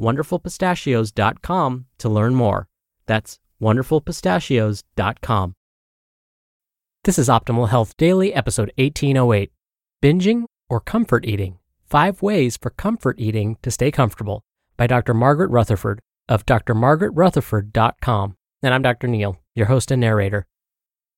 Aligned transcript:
wonderfulpistachios.com 0.00 1.86
to 1.98 2.08
learn 2.08 2.34
more. 2.34 2.68
That's 3.06 3.38
wonderfulpistachios.com. 3.60 5.54
This 7.04 7.18
is 7.18 7.28
Optimal 7.28 7.68
Health 7.68 7.96
Daily, 7.96 8.32
episode 8.32 8.72
1808 8.76 9.50
Binging 10.02 10.44
or 10.68 10.80
Comfort 10.80 11.24
Eating 11.24 11.58
Five 11.84 12.22
Ways 12.22 12.56
for 12.56 12.70
Comfort 12.70 13.18
Eating 13.18 13.56
to 13.62 13.70
Stay 13.70 13.90
Comfortable 13.90 14.42
by 14.76 14.86
Dr. 14.86 15.14
Margaret 15.14 15.50
Rutherford 15.50 16.00
of 16.28 16.46
drmargaretrutherford.com. 16.46 18.36
And 18.62 18.74
I'm 18.74 18.82
Dr. 18.82 19.08
Neal, 19.08 19.36
your 19.54 19.66
host 19.66 19.90
and 19.90 20.00
narrator. 20.00 20.46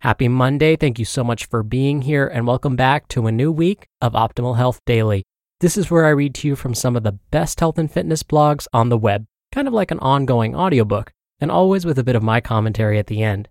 Happy 0.00 0.28
Monday. 0.28 0.76
Thank 0.76 0.98
you 0.98 1.04
so 1.04 1.22
much 1.22 1.46
for 1.46 1.62
being 1.62 2.02
here, 2.02 2.26
and 2.26 2.46
welcome 2.46 2.76
back 2.76 3.08
to 3.08 3.26
a 3.26 3.32
new 3.32 3.52
week 3.52 3.86
of 4.00 4.14
Optimal 4.14 4.56
Health 4.56 4.80
Daily. 4.84 5.24
This 5.64 5.78
is 5.78 5.90
where 5.90 6.04
I 6.04 6.10
read 6.10 6.34
to 6.34 6.46
you 6.46 6.56
from 6.56 6.74
some 6.74 6.94
of 6.94 7.04
the 7.04 7.18
best 7.30 7.58
health 7.58 7.78
and 7.78 7.90
fitness 7.90 8.22
blogs 8.22 8.66
on 8.74 8.90
the 8.90 8.98
web, 8.98 9.24
kind 9.50 9.66
of 9.66 9.72
like 9.72 9.90
an 9.90 9.98
ongoing 10.00 10.54
audiobook, 10.54 11.10
and 11.40 11.50
always 11.50 11.86
with 11.86 11.98
a 11.98 12.04
bit 12.04 12.14
of 12.14 12.22
my 12.22 12.42
commentary 12.42 12.98
at 12.98 13.06
the 13.06 13.22
end. 13.22 13.48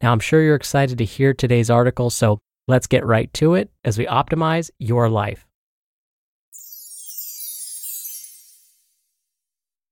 Now, 0.00 0.12
I'm 0.12 0.20
sure 0.20 0.40
you're 0.40 0.54
excited 0.54 0.96
to 0.96 1.04
hear 1.04 1.34
today's 1.34 1.68
article, 1.68 2.08
so 2.08 2.38
let's 2.66 2.86
get 2.86 3.04
right 3.04 3.30
to 3.34 3.52
it 3.56 3.70
as 3.84 3.98
we 3.98 4.06
optimize 4.06 4.70
your 4.78 5.10
life. 5.10 5.46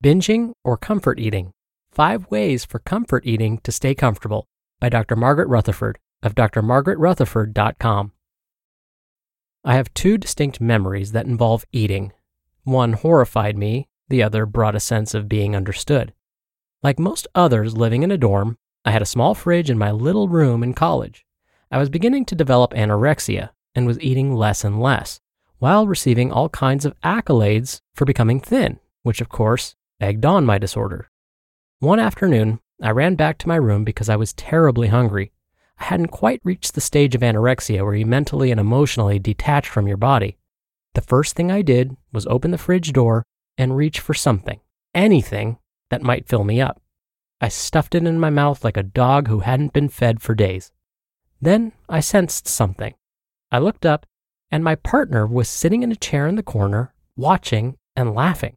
Binging 0.03 0.53
or 0.64 0.78
comfort 0.78 1.20
eating 1.20 1.53
Five 1.91 2.30
Ways 2.30 2.64
for 2.64 2.78
Comfort 2.78 3.27
Eating 3.27 3.58
to 3.58 3.70
Stay 3.70 3.95
Comfortable 3.95 4.47
by 4.80 4.89
Dr. 4.89 5.17
Margaret 5.17 5.48
Rutherford 5.48 5.98
of 6.23 6.34
drmargaretrutherford.com. 6.34 8.12
I 9.65 9.75
have 9.75 9.95
two 9.95 10.19
distinct 10.19 10.61
memories 10.61 11.13
that 11.13 11.27
involve 11.27 11.65
eating. 11.71 12.13
One 12.65 12.95
horrified 12.95 13.57
me, 13.57 13.89
the 14.09 14.23
other 14.23 14.45
brought 14.45 14.75
a 14.75 14.81
sense 14.81 15.15
of 15.15 15.29
being 15.29 15.55
understood. 15.55 16.13
Like 16.83 16.99
most 16.99 17.29
others 17.35 17.77
living 17.77 18.03
in 18.03 18.11
a 18.11 18.19
dorm, 18.19 18.59
I 18.85 18.91
had 18.91 19.03
a 19.03 19.07
small 19.07 19.35
fridge 19.35 19.71
in 19.71 19.79
my 19.79 19.93
little 19.93 20.29
room 20.29 20.65
in 20.65 20.75
college. 20.75 21.25
I 21.71 21.79
was 21.79 21.89
beginning 21.89 22.25
to 22.27 22.35
develop 22.35 22.73
anorexia 22.73 23.51
and 23.75 23.87
was 23.87 24.01
eating 24.01 24.35
less 24.35 24.64
and 24.64 24.81
less, 24.83 25.20
while 25.59 25.86
receiving 25.86 26.33
all 26.33 26.48
kinds 26.48 26.85
of 26.85 26.98
accolades 27.03 27.81
for 27.95 28.05
becoming 28.05 28.41
thin, 28.41 28.81
which 29.05 29.20
of 29.20 29.29
course 29.29 29.77
egged 30.01 30.25
on 30.25 30.45
my 30.45 30.59
disorder. 30.59 31.09
One 31.79 32.01
afternoon, 32.01 32.59
I 32.83 32.91
ran 32.91 33.15
back 33.15 33.39
to 33.39 33.48
my 33.48 33.57
room 33.57 33.85
because 33.85 34.09
I 34.09 34.17
was 34.17 34.33
terribly 34.33 34.89
hungry. 34.89 35.31
Hadn't 35.83 36.09
quite 36.09 36.41
reached 36.45 36.75
the 36.75 36.81
stage 36.81 37.15
of 37.17 37.23
anorexia 37.23 37.83
where 37.85 37.95
you 37.95 38.07
mentally 38.07 38.51
and 38.53 38.61
emotionally 38.61 39.19
detach 39.19 39.69
from 39.69 39.89
your 39.89 39.97
body. 39.97 40.39
The 40.95 41.01
first 41.01 41.35
thing 41.35 41.51
I 41.51 41.61
did 41.61 41.97
was 42.13 42.27
open 42.29 42.53
the 42.53 42.57
fridge 42.57 42.93
door 42.93 43.25
and 43.59 43.77
reach 43.77 43.98
for 43.98 44.15
something, 44.15 44.61
anything 44.95 45.59
that 45.91 46.01
might 46.01 46.29
fill 46.29 46.45
me 46.45 46.61
up. 46.61 46.81
I 47.41 47.48
stuffed 47.48 47.97
it 47.97 48.07
in 48.07 48.21
my 48.21 48.31
mouth 48.31 48.63
like 48.63 48.77
a 48.77 48.85
dog 48.85 49.27
who 49.27 49.41
hadn't 49.41 49.73
been 49.73 49.89
fed 49.89 50.23
for 50.23 50.37
days. 50.37 50.71
Then 51.41 51.73
I 51.89 51.98
sensed 51.98 52.47
something. 52.47 52.95
I 53.51 53.59
looked 53.59 53.85
up, 53.85 54.07
and 54.53 54.63
my 54.63 54.77
partner 54.77 55.27
was 55.27 55.48
sitting 55.48 55.83
in 55.83 55.91
a 55.91 55.97
chair 55.97 56.29
in 56.29 56.37
the 56.37 56.45
corner, 56.45 56.95
watching 57.17 57.77
and 57.97 58.15
laughing. 58.15 58.55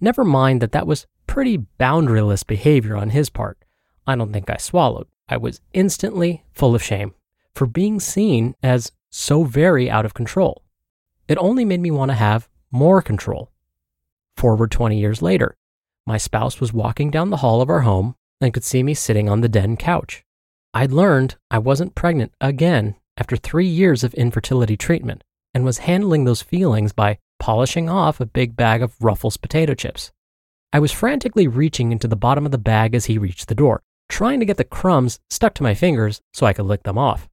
Never 0.00 0.24
mind 0.24 0.62
that 0.62 0.72
that 0.72 0.86
was 0.86 1.06
pretty 1.26 1.58
boundaryless 1.80 2.46
behavior 2.46 2.96
on 2.96 3.10
his 3.10 3.28
part. 3.28 3.58
I 4.06 4.14
don't 4.14 4.32
think 4.32 4.48
I 4.48 4.56
swallowed. 4.56 5.08
I 5.28 5.36
was 5.36 5.60
instantly 5.72 6.44
full 6.52 6.74
of 6.74 6.82
shame 6.82 7.14
for 7.54 7.66
being 7.66 8.00
seen 8.00 8.54
as 8.62 8.92
so 9.10 9.44
very 9.44 9.90
out 9.90 10.04
of 10.04 10.14
control. 10.14 10.62
It 11.26 11.38
only 11.38 11.64
made 11.64 11.80
me 11.80 11.90
want 11.90 12.10
to 12.10 12.14
have 12.14 12.48
more 12.70 13.02
control. 13.02 13.50
Forward 14.36 14.70
20 14.70 14.98
years 14.98 15.20
later, 15.20 15.56
my 16.06 16.16
spouse 16.16 16.60
was 16.60 16.72
walking 16.72 17.10
down 17.10 17.30
the 17.30 17.38
hall 17.38 17.60
of 17.60 17.68
our 17.68 17.80
home 17.80 18.14
and 18.40 18.54
could 18.54 18.64
see 18.64 18.82
me 18.82 18.94
sitting 18.94 19.28
on 19.28 19.40
the 19.40 19.48
den 19.48 19.76
couch. 19.76 20.24
I'd 20.72 20.92
learned 20.92 21.36
I 21.50 21.58
wasn't 21.58 21.94
pregnant 21.94 22.32
again 22.40 22.94
after 23.16 23.36
three 23.36 23.66
years 23.66 24.04
of 24.04 24.14
infertility 24.14 24.76
treatment 24.76 25.24
and 25.52 25.64
was 25.64 25.78
handling 25.78 26.24
those 26.24 26.42
feelings 26.42 26.92
by 26.92 27.18
polishing 27.38 27.88
off 27.88 28.20
a 28.20 28.26
big 28.26 28.56
bag 28.56 28.82
of 28.82 28.94
Ruffles 29.00 29.36
potato 29.36 29.74
chips. 29.74 30.12
I 30.72 30.78
was 30.78 30.92
frantically 30.92 31.48
reaching 31.48 31.92
into 31.92 32.06
the 32.06 32.16
bottom 32.16 32.44
of 32.44 32.52
the 32.52 32.58
bag 32.58 32.94
as 32.94 33.06
he 33.06 33.18
reached 33.18 33.48
the 33.48 33.54
door, 33.54 33.82
trying 34.08 34.40
to 34.40 34.46
get 34.46 34.56
the 34.56 34.64
crumbs 34.64 35.20
stuck 35.30 35.54
to 35.54 35.62
my 35.62 35.74
fingers 35.74 36.20
so 36.32 36.46
I 36.46 36.52
could 36.52 36.66
lick 36.66 36.82
them 36.82 36.98
off. 36.98 37.28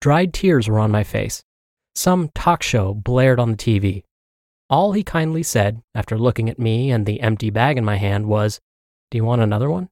Dried 0.00 0.32
tears 0.32 0.68
were 0.68 0.78
on 0.78 0.90
my 0.90 1.04
face. 1.04 1.42
Some 1.94 2.30
talk 2.34 2.62
show 2.62 2.94
blared 2.94 3.40
on 3.40 3.50
the 3.50 3.56
TV. 3.56 4.04
All 4.70 4.92
he 4.92 5.02
kindly 5.02 5.42
said, 5.42 5.82
after 5.94 6.18
looking 6.18 6.48
at 6.48 6.58
me 6.58 6.90
and 6.90 7.06
the 7.06 7.20
empty 7.20 7.50
bag 7.50 7.78
in 7.78 7.84
my 7.84 7.96
hand, 7.96 8.26
was, 8.26 8.60
Do 9.10 9.18
you 9.18 9.24
want 9.24 9.42
another 9.42 9.70
one? 9.70 9.88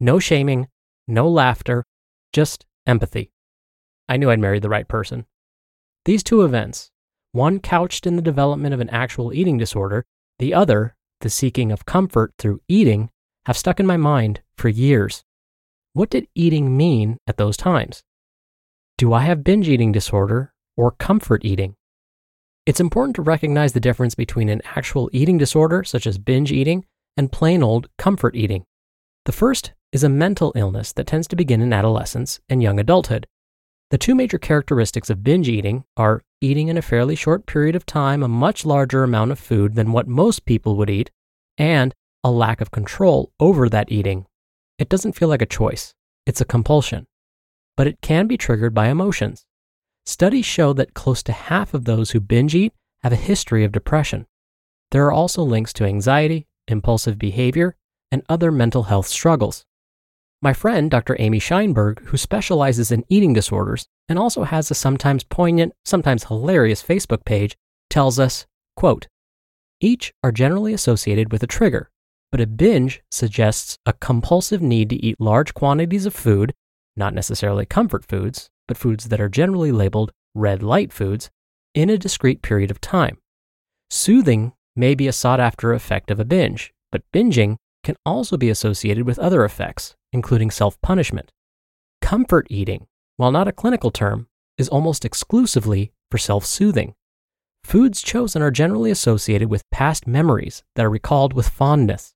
No 0.00 0.18
shaming, 0.18 0.68
no 1.06 1.28
laughter, 1.28 1.84
just 2.32 2.66
empathy. 2.86 3.30
I 4.08 4.16
knew 4.16 4.30
I'd 4.30 4.40
married 4.40 4.62
the 4.62 4.68
right 4.68 4.88
person. 4.88 5.26
These 6.04 6.24
two 6.24 6.42
events, 6.42 6.90
one 7.30 7.60
couched 7.60 8.06
in 8.06 8.16
the 8.16 8.22
development 8.22 8.74
of 8.74 8.80
an 8.80 8.90
actual 8.90 9.32
eating 9.32 9.56
disorder, 9.56 10.04
the 10.38 10.52
other 10.52 10.96
the 11.22 11.30
seeking 11.30 11.72
of 11.72 11.86
comfort 11.86 12.34
through 12.36 12.60
eating, 12.68 13.08
have 13.46 13.56
stuck 13.56 13.80
in 13.80 13.86
my 13.86 13.96
mind 13.96 14.42
for 14.56 14.68
years. 14.68 15.24
What 15.94 16.08
did 16.08 16.26
eating 16.34 16.74
mean 16.74 17.18
at 17.26 17.36
those 17.36 17.56
times? 17.58 18.02
Do 18.96 19.12
I 19.12 19.20
have 19.20 19.44
binge 19.44 19.68
eating 19.68 19.92
disorder 19.92 20.54
or 20.74 20.92
comfort 20.92 21.44
eating? 21.44 21.76
It's 22.64 22.80
important 22.80 23.14
to 23.16 23.22
recognize 23.22 23.74
the 23.74 23.80
difference 23.80 24.14
between 24.14 24.48
an 24.48 24.62
actual 24.64 25.10
eating 25.12 25.36
disorder, 25.36 25.84
such 25.84 26.06
as 26.06 26.16
binge 26.16 26.50
eating, 26.50 26.86
and 27.18 27.30
plain 27.30 27.62
old 27.62 27.90
comfort 27.98 28.34
eating. 28.34 28.64
The 29.26 29.32
first 29.32 29.74
is 29.92 30.02
a 30.02 30.08
mental 30.08 30.54
illness 30.56 30.94
that 30.94 31.06
tends 31.06 31.28
to 31.28 31.36
begin 31.36 31.60
in 31.60 31.74
adolescence 31.74 32.40
and 32.48 32.62
young 32.62 32.80
adulthood. 32.80 33.26
The 33.90 33.98
two 33.98 34.14
major 34.14 34.38
characteristics 34.38 35.10
of 35.10 35.22
binge 35.22 35.50
eating 35.50 35.84
are 35.98 36.22
eating 36.40 36.68
in 36.68 36.78
a 36.78 36.82
fairly 36.82 37.16
short 37.16 37.44
period 37.44 37.76
of 37.76 37.84
time 37.84 38.22
a 38.22 38.28
much 38.28 38.64
larger 38.64 39.04
amount 39.04 39.32
of 39.32 39.38
food 39.38 39.74
than 39.74 39.92
what 39.92 40.08
most 40.08 40.46
people 40.46 40.76
would 40.76 40.88
eat, 40.88 41.10
and 41.58 41.92
a 42.24 42.30
lack 42.30 42.62
of 42.62 42.70
control 42.70 43.30
over 43.38 43.68
that 43.68 43.92
eating. 43.92 44.24
It 44.78 44.88
doesn't 44.88 45.12
feel 45.12 45.28
like 45.28 45.42
a 45.42 45.46
choice, 45.46 45.94
it's 46.26 46.40
a 46.40 46.46
compulsion. 46.46 47.06
But 47.76 47.86
it 47.86 48.00
can 48.00 48.26
be 48.26 48.36
triggered 48.36 48.74
by 48.74 48.88
emotions. 48.88 49.44
Studies 50.04 50.44
show 50.44 50.72
that 50.72 50.94
close 50.94 51.22
to 51.24 51.32
half 51.32 51.74
of 51.74 51.84
those 51.84 52.10
who 52.10 52.20
binge 52.20 52.54
eat 52.54 52.72
have 53.02 53.12
a 53.12 53.16
history 53.16 53.64
of 53.64 53.72
depression. 53.72 54.26
There 54.90 55.06
are 55.06 55.12
also 55.12 55.42
links 55.42 55.72
to 55.74 55.84
anxiety, 55.84 56.46
impulsive 56.68 57.18
behavior, 57.18 57.76
and 58.10 58.22
other 58.28 58.50
mental 58.50 58.84
health 58.84 59.06
struggles. 59.06 59.64
My 60.42 60.52
friend, 60.52 60.90
Dr. 60.90 61.16
Amy 61.20 61.38
Scheinberg, 61.38 62.00
who 62.06 62.16
specializes 62.16 62.90
in 62.90 63.04
eating 63.08 63.32
disorders 63.32 63.86
and 64.08 64.18
also 64.18 64.42
has 64.42 64.70
a 64.70 64.74
sometimes 64.74 65.22
poignant, 65.22 65.72
sometimes 65.84 66.24
hilarious 66.24 66.82
Facebook 66.82 67.24
page, 67.24 67.56
tells 67.88 68.18
us, 68.18 68.46
quote, 68.74 69.06
each 69.80 70.12
are 70.24 70.32
generally 70.32 70.74
associated 70.74 71.30
with 71.30 71.44
a 71.44 71.46
trigger, 71.46 71.90
but 72.32 72.40
a 72.40 72.46
binge 72.46 73.02
suggests 73.10 73.78
a 73.84 73.92
compulsive 73.92 74.62
need 74.62 74.88
to 74.88 74.96
eat 74.96 75.20
large 75.20 75.52
quantities 75.52 76.06
of 76.06 76.14
food, 76.14 76.54
not 76.96 77.14
necessarily 77.14 77.66
comfort 77.66 78.06
foods, 78.08 78.48
but 78.66 78.78
foods 78.78 79.04
that 79.08 79.20
are 79.20 79.28
generally 79.28 79.70
labeled 79.70 80.10
red 80.34 80.62
light 80.62 80.92
foods, 80.92 81.30
in 81.74 81.90
a 81.90 81.98
discrete 81.98 82.42
period 82.42 82.70
of 82.70 82.80
time. 82.80 83.18
Soothing 83.90 84.52
may 84.74 84.94
be 84.94 85.06
a 85.06 85.12
sought 85.12 85.40
after 85.40 85.72
effect 85.74 86.10
of 86.10 86.18
a 86.18 86.24
binge, 86.24 86.72
but 86.90 87.02
binging 87.12 87.56
can 87.84 87.96
also 88.06 88.38
be 88.38 88.48
associated 88.48 89.06
with 89.06 89.18
other 89.18 89.44
effects, 89.44 89.94
including 90.12 90.50
self 90.50 90.80
punishment. 90.80 91.30
Comfort 92.00 92.46
eating, 92.48 92.86
while 93.18 93.30
not 93.30 93.48
a 93.48 93.52
clinical 93.52 93.90
term, 93.90 94.26
is 94.56 94.68
almost 94.70 95.04
exclusively 95.04 95.92
for 96.10 96.16
self 96.16 96.46
soothing. 96.46 96.94
Foods 97.64 98.00
chosen 98.00 98.40
are 98.40 98.50
generally 98.50 98.90
associated 98.90 99.50
with 99.50 99.68
past 99.70 100.06
memories 100.06 100.62
that 100.76 100.84
are 100.86 100.90
recalled 100.90 101.32
with 101.34 101.48
fondness. 101.48 102.14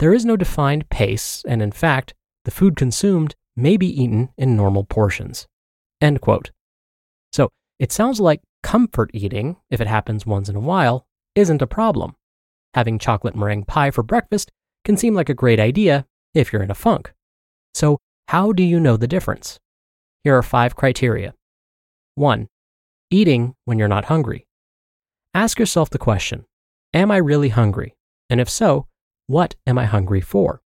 There 0.00 0.14
is 0.14 0.24
no 0.24 0.34
defined 0.34 0.88
pace, 0.88 1.44
and 1.46 1.60
in 1.60 1.72
fact, 1.72 2.14
the 2.46 2.50
food 2.50 2.74
consumed 2.74 3.34
may 3.54 3.76
be 3.76 4.02
eaten 4.02 4.30
in 4.38 4.56
normal 4.56 4.82
portions. 4.84 5.46
End 6.00 6.22
quote. 6.22 6.52
So 7.34 7.50
it 7.78 7.92
sounds 7.92 8.18
like 8.18 8.40
comfort 8.62 9.10
eating, 9.12 9.58
if 9.68 9.78
it 9.78 9.86
happens 9.86 10.24
once 10.24 10.48
in 10.48 10.56
a 10.56 10.60
while, 10.60 11.06
isn't 11.34 11.60
a 11.60 11.66
problem. 11.66 12.16
Having 12.72 13.00
chocolate 13.00 13.36
meringue 13.36 13.66
pie 13.66 13.90
for 13.90 14.02
breakfast 14.02 14.50
can 14.86 14.96
seem 14.96 15.14
like 15.14 15.28
a 15.28 15.34
great 15.34 15.60
idea 15.60 16.06
if 16.32 16.50
you're 16.50 16.62
in 16.62 16.70
a 16.70 16.74
funk. 16.74 17.12
So, 17.74 17.98
how 18.28 18.52
do 18.52 18.62
you 18.62 18.80
know 18.80 18.96
the 18.96 19.06
difference? 19.06 19.58
Here 20.24 20.34
are 20.34 20.42
five 20.42 20.76
criteria. 20.76 21.34
1. 22.14 22.48
Eating 23.10 23.54
when 23.66 23.78
you're 23.78 23.86
not 23.86 24.06
hungry. 24.06 24.46
Ask 25.34 25.58
yourself 25.58 25.90
the 25.90 25.98
question 25.98 26.46
Am 26.94 27.10
I 27.10 27.18
really 27.18 27.50
hungry? 27.50 27.96
And 28.30 28.40
if 28.40 28.48
so, 28.48 28.86
what 29.30 29.54
am 29.64 29.78
I 29.78 29.84
hungry 29.84 30.20
for? 30.20 30.60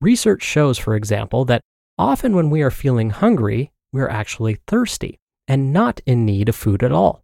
Research 0.00 0.42
shows, 0.42 0.78
for 0.78 0.96
example, 0.96 1.44
that 1.44 1.60
often 1.98 2.34
when 2.34 2.48
we 2.48 2.62
are 2.62 2.70
feeling 2.70 3.10
hungry, 3.10 3.70
we're 3.92 4.08
actually 4.08 4.56
thirsty 4.66 5.18
and 5.46 5.74
not 5.74 6.00
in 6.06 6.24
need 6.24 6.48
of 6.48 6.56
food 6.56 6.82
at 6.82 6.90
all. 6.90 7.22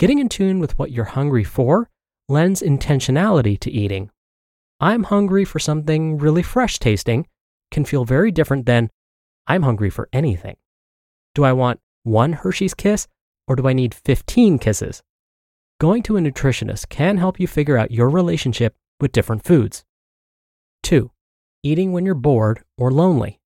Getting 0.00 0.18
in 0.18 0.28
tune 0.28 0.58
with 0.58 0.76
what 0.76 0.90
you're 0.90 1.14
hungry 1.14 1.44
for 1.44 1.88
lends 2.28 2.60
intentionality 2.60 3.56
to 3.60 3.70
eating. 3.70 4.10
I'm 4.80 5.04
hungry 5.04 5.44
for 5.44 5.60
something 5.60 6.18
really 6.18 6.42
fresh 6.42 6.80
tasting 6.80 7.28
can 7.70 7.84
feel 7.84 8.04
very 8.04 8.32
different 8.32 8.66
than 8.66 8.90
I'm 9.46 9.62
hungry 9.62 9.90
for 9.90 10.08
anything. 10.12 10.56
Do 11.36 11.44
I 11.44 11.52
want 11.52 11.78
one 12.02 12.32
Hershey's 12.32 12.74
kiss 12.74 13.06
or 13.46 13.54
do 13.54 13.68
I 13.68 13.74
need 13.74 13.94
15 13.94 14.58
kisses? 14.58 15.04
Going 15.78 16.02
to 16.02 16.16
a 16.16 16.20
nutritionist 16.20 16.88
can 16.88 17.18
help 17.18 17.38
you 17.38 17.46
figure 17.46 17.78
out 17.78 17.92
your 17.92 18.08
relationship 18.08 18.74
with 19.00 19.12
different 19.12 19.44
foods. 19.44 19.84
2. 20.82 21.10
Eating 21.62 21.92
when 21.92 22.06
you're 22.06 22.14
bored 22.14 22.62
or 22.76 22.90
lonely. 22.90 23.40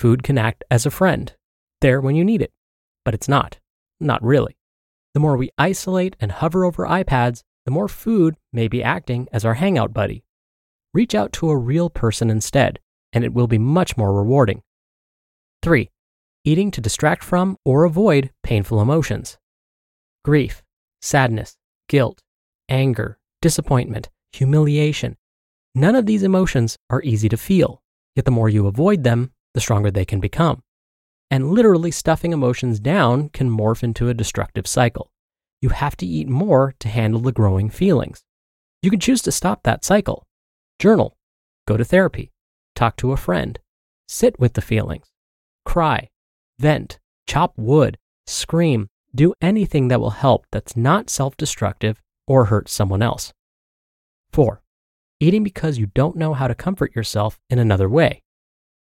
Food 0.00 0.22
can 0.22 0.38
act 0.38 0.64
as 0.70 0.86
a 0.86 0.90
friend, 0.90 1.34
there 1.80 2.00
when 2.00 2.16
you 2.16 2.24
need 2.24 2.42
it, 2.42 2.52
but 3.04 3.14
it's 3.14 3.28
not. 3.28 3.58
Not 4.00 4.22
really. 4.22 4.56
The 5.14 5.20
more 5.20 5.36
we 5.36 5.50
isolate 5.56 6.16
and 6.20 6.32
hover 6.32 6.64
over 6.64 6.86
iPads, 6.86 7.42
the 7.64 7.70
more 7.70 7.88
food 7.88 8.36
may 8.52 8.68
be 8.68 8.82
acting 8.82 9.28
as 9.32 9.44
our 9.44 9.54
hangout 9.54 9.92
buddy. 9.94 10.24
Reach 10.92 11.14
out 11.14 11.32
to 11.34 11.50
a 11.50 11.56
real 11.56 11.90
person 11.90 12.30
instead, 12.30 12.78
and 13.12 13.24
it 13.24 13.32
will 13.32 13.46
be 13.46 13.58
much 13.58 13.96
more 13.96 14.12
rewarding. 14.12 14.62
3. 15.62 15.90
Eating 16.44 16.70
to 16.70 16.80
distract 16.80 17.24
from 17.24 17.56
or 17.64 17.84
avoid 17.84 18.30
painful 18.42 18.80
emotions. 18.80 19.38
Grief, 20.24 20.62
sadness, 21.00 21.56
guilt, 21.88 22.22
anger, 22.68 23.18
disappointment, 23.42 24.10
humiliation. 24.32 25.16
None 25.76 25.94
of 25.94 26.06
these 26.06 26.22
emotions 26.22 26.78
are 26.88 27.02
easy 27.02 27.28
to 27.28 27.36
feel, 27.36 27.82
yet 28.14 28.24
the 28.24 28.30
more 28.30 28.48
you 28.48 28.66
avoid 28.66 29.04
them, 29.04 29.32
the 29.52 29.60
stronger 29.60 29.90
they 29.90 30.06
can 30.06 30.20
become. 30.20 30.62
And 31.30 31.50
literally 31.50 31.90
stuffing 31.90 32.32
emotions 32.32 32.80
down 32.80 33.28
can 33.28 33.50
morph 33.50 33.82
into 33.82 34.08
a 34.08 34.14
destructive 34.14 34.66
cycle. 34.66 35.10
You 35.60 35.68
have 35.68 35.94
to 35.98 36.06
eat 36.06 36.30
more 36.30 36.74
to 36.78 36.88
handle 36.88 37.20
the 37.20 37.30
growing 37.30 37.68
feelings. 37.68 38.22
You 38.80 38.88
can 38.88 39.00
choose 39.00 39.20
to 39.22 39.30
stop 39.30 39.64
that 39.64 39.84
cycle. 39.84 40.26
Journal, 40.78 41.14
go 41.68 41.76
to 41.76 41.84
therapy, 41.84 42.32
talk 42.74 42.96
to 42.96 43.12
a 43.12 43.18
friend, 43.18 43.58
sit 44.08 44.40
with 44.40 44.54
the 44.54 44.62
feelings, 44.62 45.12
cry, 45.66 46.08
vent, 46.58 46.98
chop 47.26 47.52
wood, 47.58 47.98
scream, 48.26 48.88
do 49.14 49.34
anything 49.42 49.88
that 49.88 50.00
will 50.00 50.24
help 50.24 50.46
that's 50.50 50.74
not 50.74 51.10
self 51.10 51.36
destructive 51.36 52.00
or 52.26 52.46
hurt 52.46 52.70
someone 52.70 53.02
else. 53.02 53.34
4. 54.32 54.62
Eating 55.18 55.42
because 55.42 55.78
you 55.78 55.86
don't 55.86 56.16
know 56.16 56.34
how 56.34 56.46
to 56.46 56.54
comfort 56.54 56.94
yourself 56.94 57.38
in 57.48 57.58
another 57.58 57.88
way. 57.88 58.22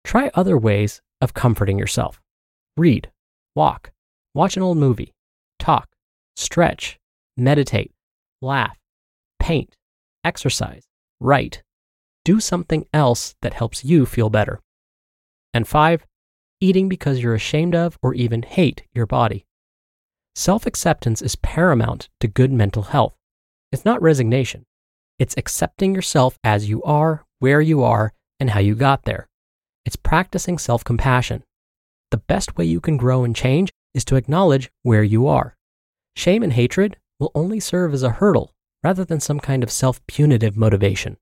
Try 0.04 0.30
other 0.34 0.58
ways 0.58 1.02
of 1.22 1.34
comforting 1.34 1.80
yourself. 1.80 2.20
Read, 2.76 3.10
walk, 3.56 3.92
watch 4.34 4.58
an 4.58 4.64
old 4.64 4.78
movie, 4.78 5.14
talk, 5.60 5.88
stretch, 6.36 6.98
meditate, 7.38 7.92
laugh, 8.42 8.78
paint, 9.40 9.76
exercise, 10.26 10.84
write. 11.22 11.64
Do 12.26 12.42
something 12.42 12.86
else 12.94 13.36
that 13.42 13.54
helps 13.54 13.86
you 13.86 14.06
feel 14.06 14.30
better. 14.30 14.60
And 15.54 15.68
five, 15.68 16.06
eating 16.60 16.90
because 16.90 17.24
you're 17.24 17.34
ashamed 17.34 17.76
of 17.76 17.98
or 18.02 18.14
even 18.14 18.42
hate 18.42 18.84
your 18.94 19.06
body. 19.06 19.46
Self 20.36 20.66
acceptance 20.66 21.22
is 21.22 21.36
paramount 21.38 22.10
to 22.20 22.28
good 22.28 22.52
mental 22.52 22.84
health. 22.84 23.16
It's 23.72 23.86
not 23.86 24.02
resignation, 24.02 24.66
it's 25.20 25.36
accepting 25.38 25.94
yourself 25.94 26.40
as 26.46 26.70
you 26.70 26.82
are, 26.84 27.26
where 27.40 27.60
you 27.60 27.84
are, 27.84 28.14
and 28.40 28.52
how 28.52 28.62
you 28.62 28.74
got 28.74 29.04
there. 29.04 29.28
It's 29.86 29.98
practicing 29.98 30.58
self 30.58 30.84
compassion. 30.84 31.44
The 32.12 32.18
best 32.18 32.58
way 32.58 32.66
you 32.66 32.80
can 32.80 32.98
grow 32.98 33.24
and 33.24 33.36
change 33.36 33.72
is 33.94 34.06
to 34.06 34.16
acknowledge 34.16 34.72
where 34.82 35.04
you 35.04 35.28
are. 35.28 35.58
Shame 36.16 36.42
and 36.42 36.54
hatred 36.54 36.98
will 37.20 37.32
only 37.36 37.60
serve 37.60 37.94
as 37.94 38.02
a 38.02 38.12
hurdle 38.12 38.54
rather 38.82 39.04
than 39.04 39.20
some 39.20 39.40
kind 39.40 39.62
of 39.62 39.72
self 39.72 40.06
punitive 40.08 40.56
motivation. 40.56 41.18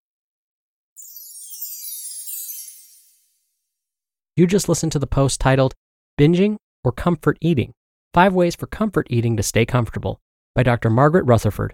You 4.36 4.46
just 4.46 4.70
listened 4.70 4.92
to 4.92 5.00
the 5.00 5.08
post 5.08 5.42
titled 5.42 5.74
Binging 6.20 6.58
or 6.84 6.92
Comfort 6.92 7.40
Eating 7.42 7.74
Five 8.14 8.34
Ways 8.34 8.56
for 8.56 8.68
Comfort 8.68 9.08
Eating 9.10 9.36
to 9.38 9.44
Stay 9.44 9.66
Comfortable 9.66 10.20
by 10.56 10.62
Dr. 10.62 10.92
Margaret 10.92 11.26
Rutherford 11.26 11.74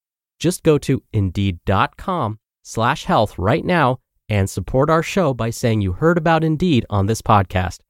Just 0.41 0.63
go 0.63 0.79
to 0.79 1.03
indeed.com 1.13 2.39
slash 2.63 3.05
health 3.05 3.37
right 3.37 3.63
now 3.63 3.99
and 4.27 4.49
support 4.49 4.89
our 4.89 5.03
show 5.03 5.35
by 5.35 5.51
saying 5.51 5.81
you 5.81 5.91
heard 5.91 6.17
about 6.17 6.43
Indeed 6.43 6.83
on 6.89 7.05
this 7.05 7.21
podcast. 7.21 7.81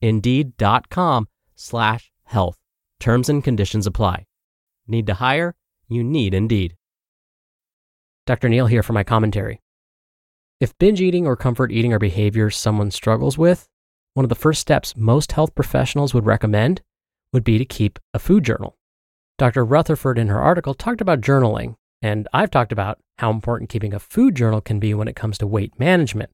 Indeed.com 0.00 1.28
slash 1.54 2.10
health. 2.24 2.58
Terms 2.98 3.28
and 3.28 3.44
conditions 3.44 3.86
apply. 3.86 4.26
Need 4.88 5.06
to 5.06 5.14
hire? 5.14 5.54
You 5.88 6.02
need 6.02 6.34
Indeed. 6.34 6.74
Dr. 8.26 8.48
Neal 8.48 8.66
here 8.66 8.82
for 8.82 8.92
my 8.92 9.04
commentary. 9.04 9.60
If 10.58 10.76
binge 10.78 11.00
eating 11.00 11.28
or 11.28 11.36
comfort 11.36 11.70
eating 11.70 11.92
are 11.92 12.00
behaviors 12.00 12.56
someone 12.56 12.90
struggles 12.90 13.38
with, 13.38 13.68
one 14.14 14.24
of 14.24 14.30
the 14.30 14.34
first 14.34 14.60
steps 14.60 14.96
most 14.96 15.30
health 15.32 15.54
professionals 15.54 16.12
would 16.12 16.26
recommend 16.26 16.82
would 17.32 17.44
be 17.44 17.56
to 17.56 17.64
keep 17.64 18.00
a 18.12 18.18
food 18.18 18.44
journal. 18.44 18.76
Dr. 19.38 19.64
Rutherford, 19.64 20.18
in 20.18 20.26
her 20.26 20.40
article, 20.40 20.74
talked 20.74 21.00
about 21.00 21.20
journaling, 21.20 21.76
and 22.02 22.28
I've 22.32 22.50
talked 22.50 22.72
about 22.72 22.98
how 23.18 23.30
important 23.30 23.70
keeping 23.70 23.92
a 23.92 23.98
food 23.98 24.34
journal 24.34 24.60
can 24.60 24.78
be 24.78 24.94
when 24.94 25.08
it 25.08 25.16
comes 25.16 25.38
to 25.38 25.46
weight 25.46 25.78
management. 25.78 26.30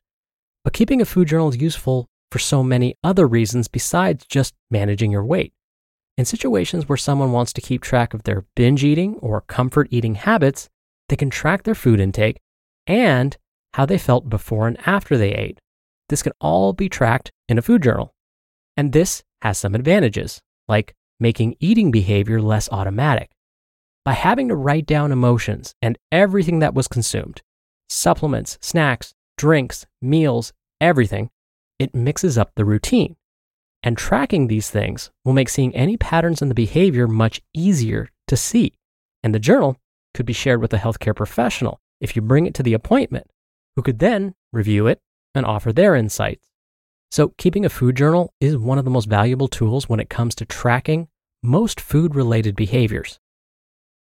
But 0.65 0.73
keeping 0.73 1.01
a 1.01 1.05
food 1.05 1.29
journal 1.29 1.49
is 1.49 1.57
useful 1.57 2.07
for 2.31 2.39
so 2.39 2.63
many 2.63 2.97
other 3.03 3.27
reasons 3.27 3.69
besides 3.69 4.27
just 4.27 4.55
managing 4.71 5.11
your 5.11 5.25
weight. 5.25 5.53
In 6.17 6.25
situations 6.25 6.89
where 6.89 6.97
someone 6.97 7.33
wants 7.33 7.53
to 7.55 7.61
keep 7.61 7.83
track 7.83 8.15
of 8.15 8.23
their 8.23 8.47
binge 8.55 8.85
eating 8.85 9.17
or 9.17 9.43
comfort 9.43 9.89
eating 9.91 10.15
habits, 10.15 10.69
they 11.09 11.17
can 11.17 11.31
track 11.31 11.65
their 11.65 11.75
food 11.75 12.01
intake 12.01 12.41
and 12.87 13.37
how 13.75 13.85
they 13.85 13.99
felt 13.99 14.29
before 14.29 14.67
and 14.67 14.79
after 14.87 15.19
they 15.19 15.33
ate. 15.33 15.61
This 16.09 16.23
can 16.23 16.33
all 16.41 16.73
be 16.73 16.89
tracked 16.89 17.31
in 17.49 17.59
a 17.59 17.63
food 17.63 17.83
journal. 17.83 18.15
And 18.77 18.93
this 18.93 19.23
has 19.43 19.59
some 19.59 19.75
advantages, 19.75 20.41
like 20.69 20.95
making 21.21 21.57
eating 21.61 21.91
behavior 21.91 22.41
less 22.41 22.69
automatic. 22.71 23.31
By 24.07 24.13
having 24.13 24.47
to 24.51 24.55
write 24.55 24.87
down 24.87 25.11
emotions 25.11 25.75
and 25.83 25.99
everything 26.13 26.61
that 26.61 26.75
was 26.75 26.87
consumed 26.87 27.43
supplements, 27.89 28.57
snacks, 28.61 29.15
drinks, 29.37 29.85
meals, 30.01 30.53
everything 30.81 31.29
it 31.81 31.93
mixes 31.93 32.39
up 32.39 32.53
the 32.55 32.65
routine. 32.65 33.17
And 33.83 33.99
tracking 33.99 34.47
these 34.47 34.71
things 34.71 35.11
will 35.25 35.33
make 35.33 35.49
seeing 35.49 35.75
any 35.75 35.97
patterns 35.97 36.41
in 36.41 36.49
the 36.49 36.55
behavior 36.55 37.09
much 37.09 37.43
easier 37.53 38.11
to 38.29 38.37
see. 38.37 38.75
And 39.25 39.35
the 39.35 39.41
journal 39.41 39.77
could 40.15 40.25
be 40.25 40.33
shared 40.33 40.61
with 40.61 40.73
a 40.73 40.79
healthcare 40.79 41.15
professional 41.15 41.81
if 42.01 42.15
you 42.15 42.23
bring 42.23 42.47
it 42.47 42.55
to 42.55 42.63
the 42.63 42.75
appointment, 42.75 43.27
who 43.75 43.83
could 43.83 43.99
then 43.99 44.37
review 44.53 44.87
it 44.87 45.01
and 45.35 45.45
offer 45.45 45.73
their 45.73 45.97
insights. 45.97 46.47
So, 47.11 47.35
keeping 47.39 47.65
a 47.65 47.69
food 47.69 47.97
journal 47.97 48.33
is 48.41 48.57
one 48.57 48.79
of 48.79 48.85
the 48.85 48.91
most 48.91 49.09
valuable 49.09 49.49
tools 49.49 49.89
when 49.89 49.99
it 49.99 50.09
comes 50.09 50.37
to 50.37 50.45
tracking 50.45 51.09
most 51.43 51.81
food 51.81 52.15
related 52.15 52.55
behaviors. 52.55 53.19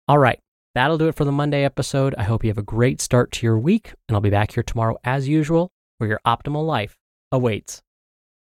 All 0.10 0.18
right, 0.18 0.40
that'll 0.74 0.98
do 0.98 1.08
it 1.08 1.14
for 1.14 1.24
the 1.24 1.32
Monday 1.32 1.64
episode. 1.64 2.16
I 2.18 2.24
hope 2.24 2.44
you 2.44 2.50
have 2.50 2.58
a 2.58 2.64
great 2.64 3.00
start 3.00 3.32
to 3.34 3.46
your 3.46 3.60
week, 3.60 3.94
and 4.08 4.16
I'll 4.16 4.22
be 4.22 4.32
back 4.32 4.52
here 4.52 4.64
tomorrow 4.64 4.98
as 5.04 5.28
usual, 5.28 5.70
where 6.00 6.10
your 6.10 6.20
optimal 6.26 6.66
life 6.66 6.98
awaits. 7.32 7.84